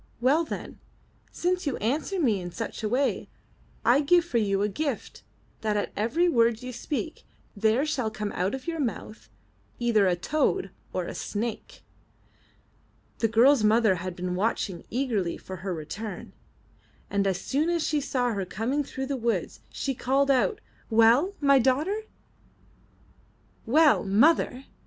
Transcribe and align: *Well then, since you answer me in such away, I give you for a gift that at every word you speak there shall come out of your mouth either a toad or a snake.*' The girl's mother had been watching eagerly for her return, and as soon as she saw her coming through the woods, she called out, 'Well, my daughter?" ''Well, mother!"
*Well 0.19 0.43
then, 0.43 0.79
since 1.31 1.67
you 1.67 1.77
answer 1.77 2.19
me 2.19 2.41
in 2.41 2.49
such 2.51 2.81
away, 2.81 3.29
I 3.85 4.01
give 4.01 4.23
you 4.33 4.57
for 4.57 4.63
a 4.63 4.67
gift 4.67 5.21
that 5.61 5.77
at 5.77 5.91
every 5.95 6.27
word 6.27 6.63
you 6.63 6.73
speak 6.73 7.23
there 7.55 7.85
shall 7.85 8.09
come 8.09 8.31
out 8.31 8.55
of 8.55 8.65
your 8.65 8.79
mouth 8.79 9.29
either 9.77 10.07
a 10.07 10.15
toad 10.15 10.71
or 10.91 11.05
a 11.05 11.13
snake.*' 11.13 11.83
The 13.19 13.27
girl's 13.27 13.63
mother 13.63 13.93
had 13.97 14.15
been 14.15 14.33
watching 14.33 14.85
eagerly 14.89 15.37
for 15.37 15.57
her 15.57 15.71
return, 15.71 16.33
and 17.11 17.27
as 17.27 17.39
soon 17.39 17.69
as 17.69 17.85
she 17.85 18.01
saw 18.01 18.31
her 18.33 18.43
coming 18.43 18.83
through 18.83 19.05
the 19.05 19.15
woods, 19.17 19.59
she 19.69 19.93
called 19.93 20.31
out, 20.31 20.61
'Well, 20.89 21.35
my 21.39 21.59
daughter?" 21.59 22.05
''Well, 23.67 24.03
mother!" 24.03 24.65